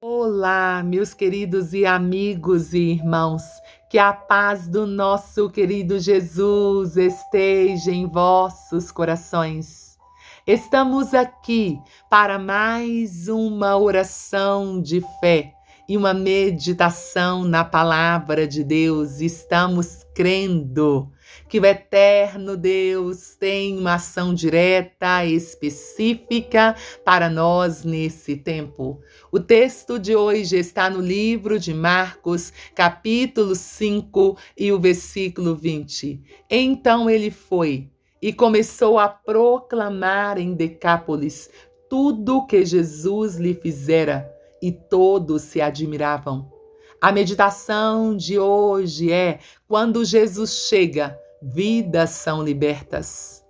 [0.00, 3.42] Olá, meus queridos e amigos e irmãos,
[3.90, 9.98] que a paz do nosso querido Jesus esteja em vossos corações.
[10.46, 15.52] Estamos aqui para mais uma oração de fé
[15.88, 19.20] e uma meditação na palavra de Deus.
[19.20, 21.10] Estamos crendo
[21.48, 26.74] que o eterno Deus tem uma ação direta, específica
[27.04, 29.00] para nós nesse tempo.
[29.30, 36.22] O texto de hoje está no livro de Marcos, capítulo 5 e o versículo 20.
[36.50, 41.50] Então ele foi e começou a proclamar em Decápolis
[41.88, 46.57] tudo o que Jesus lhe fizera, e todos se admiravam.
[47.00, 49.38] A meditação de hoje é
[49.68, 53.44] quando Jesus chega, vidas são libertas.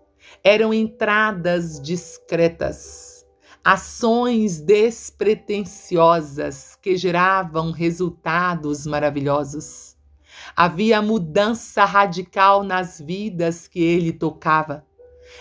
[0.45, 3.27] Eram entradas discretas,
[3.65, 9.97] ações despretensiosas que geravam resultados maravilhosos.
[10.55, 14.85] Havia mudança radical nas vidas que ele tocava.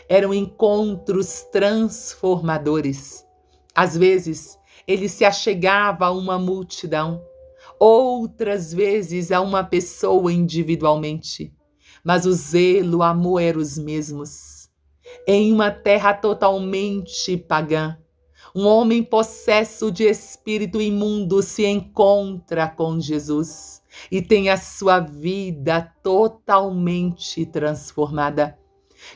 [0.07, 3.27] Eram encontros transformadores.
[3.75, 7.21] Às vezes, ele se achegava a uma multidão
[7.79, 11.53] outras vezes a uma pessoa individualmente,
[12.03, 14.69] mas o zelo, o amor eram os mesmos.
[15.27, 17.97] Em uma terra totalmente pagã,
[18.55, 25.93] um homem possesso de espírito imundo se encontra com Jesus e tem a sua vida
[26.01, 28.57] totalmente transformada.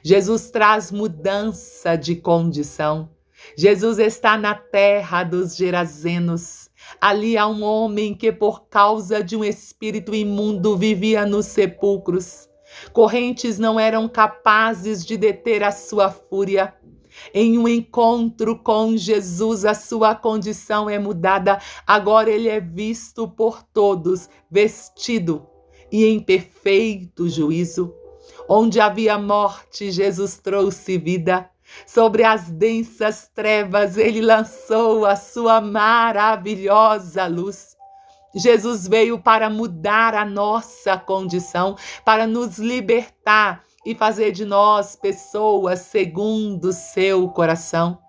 [0.04, 3.10] Jesus traz mudança de condição.
[3.58, 9.44] Jesus está na terra dos Gerazenos Ali há um homem que, por causa de um
[9.44, 12.50] espírito imundo, vivia nos sepulcros.
[12.94, 16.74] Correntes não eram capazes de deter a sua fúria.
[17.34, 21.60] Em um encontro com Jesus, a sua condição é mudada.
[21.86, 25.46] Agora ele é visto por todos, vestido
[25.92, 27.94] e em perfeito juízo.
[28.48, 31.51] Onde havia morte, Jesus trouxe vida.
[31.86, 37.76] Sobre as densas trevas, ele lançou a sua maravilhosa luz.
[38.34, 45.80] Jesus veio para mudar a nossa condição, para nos libertar e fazer de nós pessoas
[45.82, 48.00] segundo o seu coração.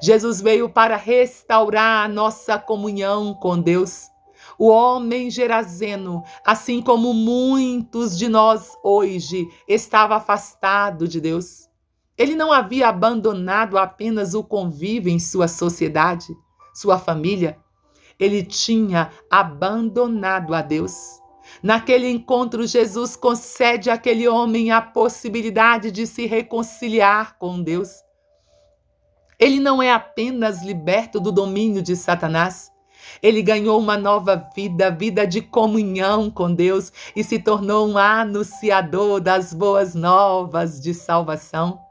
[0.00, 4.10] Jesus veio para restaurar a nossa comunhão com Deus.
[4.58, 11.69] O homem gerazeno, assim como muitos de nós hoje, estava afastado de Deus.
[12.20, 16.36] Ele não havia abandonado apenas o convívio em sua sociedade,
[16.74, 17.56] sua família.
[18.18, 20.92] Ele tinha abandonado a Deus.
[21.62, 27.88] Naquele encontro, Jesus concede àquele homem a possibilidade de se reconciliar com Deus.
[29.38, 32.70] Ele não é apenas liberto do domínio de Satanás,
[33.22, 39.22] ele ganhou uma nova vida, vida de comunhão com Deus e se tornou um anunciador
[39.22, 41.89] das boas novas de salvação.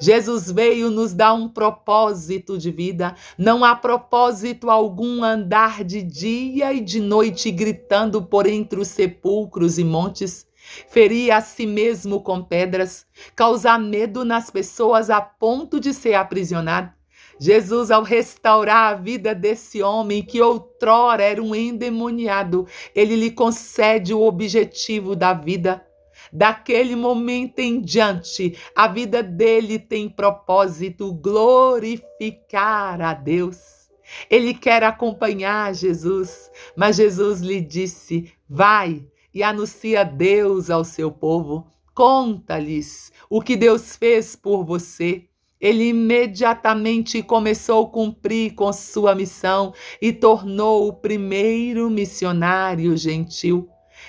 [0.00, 3.14] Jesus veio nos dar um propósito de vida.
[3.38, 9.78] Não há propósito algum andar de dia e de noite gritando por entre os sepulcros
[9.78, 10.46] e montes,
[10.88, 16.92] ferir a si mesmo com pedras, causar medo nas pessoas a ponto de ser aprisionado.
[17.38, 24.14] Jesus, ao restaurar a vida desse homem que outrora era um endemoniado, ele lhe concede
[24.14, 25.84] o objetivo da vida
[26.32, 33.84] Daquele momento em diante, a vida dele tem propósito glorificar a Deus.
[34.30, 41.66] Ele quer acompanhar Jesus, mas Jesus lhe disse: Vai e anuncia Deus ao seu povo.
[41.94, 45.24] Conta-lhes o que Deus fez por você.
[45.60, 53.68] Ele imediatamente começou a cumprir com sua missão e tornou o primeiro missionário gentil.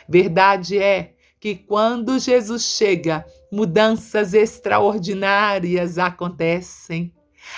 [0.10, 1.15] Verdade é
[1.46, 7.14] que quando Jesus chega, mudanças extraordinárias acontecem.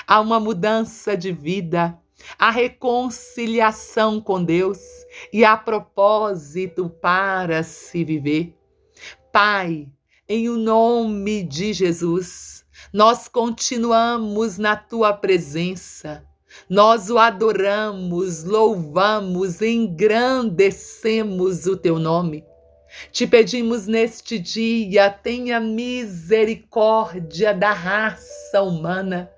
[0.06, 1.98] Há uma mudança de vida,
[2.38, 4.80] a reconciliação com Deus
[5.32, 8.54] e há propósito para se viver.
[9.32, 9.88] Pai,
[10.28, 16.26] em o nome de Jesus, nós continuamos na tua presença.
[16.70, 22.44] Nós o adoramos, louvamos, engrandecemos o teu nome.
[23.12, 29.32] Te pedimos neste dia, tenha misericórdia da raça humana.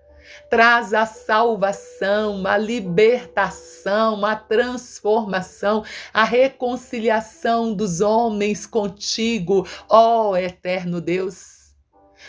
[0.49, 5.83] Traz a salvação, a libertação, a transformação,
[6.13, 11.59] a reconciliação dos homens contigo, ó eterno Deus.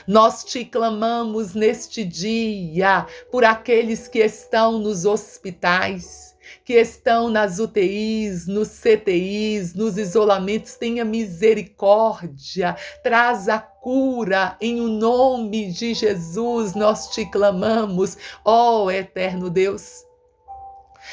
[0.06, 6.29] Nós te clamamos neste dia por aqueles que estão nos hospitais,
[6.64, 14.88] que estão nas UTIs, nos CTIs, nos isolamentos, tenha misericórdia, traz a cura em o
[14.88, 20.04] nome de Jesus, nós te clamamos, ó eterno Deus.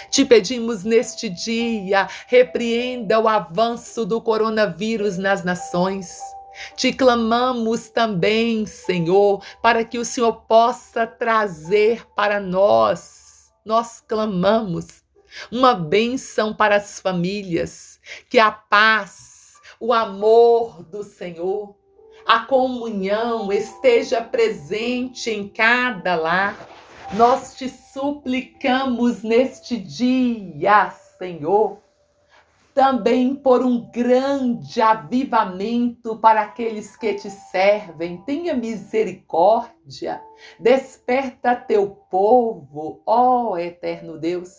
[0.10, 6.20] Te pedimos neste dia, repreenda o avanço do coronavírus nas nações.
[6.76, 13.52] Te clamamos também, Senhor, para que o Senhor possa trazer para nós.
[13.66, 15.04] Nós clamamos
[15.52, 21.76] uma bênção para as famílias, que a paz, o amor do Senhor,
[22.28, 26.68] a comunhão esteja presente em cada lar.
[27.14, 31.78] Nós te suplicamos neste dia, Senhor,
[32.74, 38.18] também por um grande avivamento para aqueles que te servem.
[38.24, 40.22] Tenha misericórdia,
[40.60, 44.50] desperta teu povo, ó eterno Deus.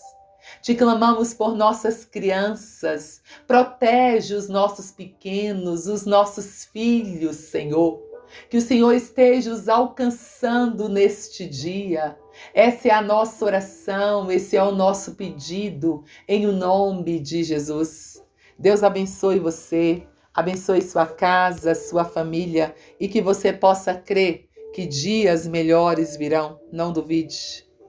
[0.62, 8.02] Te clamamos por nossas crianças, protege os nossos pequenos, os nossos filhos, Senhor.
[8.50, 12.16] Que o Senhor esteja os alcançando neste dia.
[12.52, 18.22] Essa é a nossa oração, esse é o nosso pedido, em o nome de Jesus.
[18.58, 25.46] Deus abençoe você, abençoe sua casa, sua família e que você possa crer que dias
[25.46, 26.60] melhores virão.
[26.72, 27.67] Não duvide.